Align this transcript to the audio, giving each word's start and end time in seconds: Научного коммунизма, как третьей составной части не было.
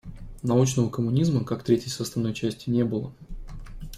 Научного 0.41 0.89
коммунизма, 0.89 1.43
как 1.45 1.61
третьей 1.63 1.91
составной 1.91 2.33
части 2.33 2.71
не 2.71 2.83
было. 2.83 3.13